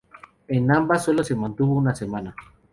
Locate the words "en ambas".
0.47-1.03